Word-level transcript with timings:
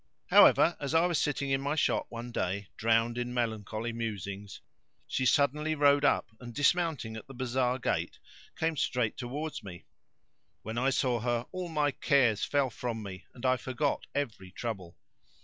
However, 0.31 0.75
as 0.79 0.95
I 0.95 1.05
was 1.05 1.19
sitting 1.19 1.51
in 1.51 1.61
my 1.61 1.75
shop 1.75 2.07
one 2.09 2.31
day, 2.31 2.69
drowned 2.75 3.19
in 3.19 3.35
melancholy 3.35 3.93
musings, 3.93 4.59
she 5.05 5.27
suddenly 5.27 5.75
rode 5.75 6.03
up 6.03 6.31
and, 6.39 6.55
dismounting 6.55 7.15
at 7.15 7.27
the 7.27 7.35
bazar 7.35 7.77
gate, 7.77 8.17
came 8.57 8.75
straight 8.77 9.15
towards 9.15 9.61
me. 9.63 9.85
When 10.63 10.79
I 10.79 10.89
saw 10.89 11.19
her 11.19 11.45
all 11.51 11.69
my 11.69 11.91
cares 11.91 12.43
fell 12.43 12.71
from 12.71 13.03
me 13.03 13.27
and 13.35 13.45
I 13.45 13.57
forgot 13.57 14.07
every 14.15 14.49
trouble. 14.49 14.97